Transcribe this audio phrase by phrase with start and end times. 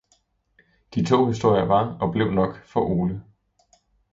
[0.95, 3.23] De to historier var og blev nok for Ole.